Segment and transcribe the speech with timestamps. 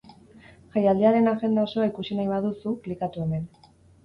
[0.75, 3.47] Jaialdiaren agenda osoa ikusi nahi baduzu, klikatu hemen.